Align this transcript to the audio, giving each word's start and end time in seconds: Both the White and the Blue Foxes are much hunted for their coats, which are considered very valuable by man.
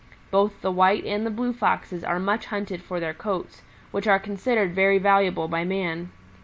Both 0.31 0.61
the 0.63 0.71
White 0.71 1.05
and 1.05 1.23
the 1.23 1.29
Blue 1.29 1.53
Foxes 1.53 2.03
are 2.03 2.19
much 2.19 2.47
hunted 2.47 2.81
for 2.81 2.99
their 2.99 3.13
coats, 3.13 3.61
which 3.91 4.07
are 4.07 4.17
considered 4.17 4.73
very 4.73 4.97
valuable 4.97 5.47
by 5.47 5.63
man. 5.63 6.09